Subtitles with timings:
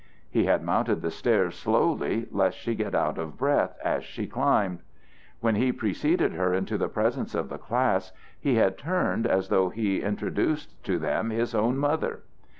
[0.31, 4.79] He had mounted the stairs slowly lest she get out of breath as she climbed.
[5.41, 9.69] When he preceded her into the presence of the class, he had turned as though
[9.69, 12.23] he introduced to them his own mother.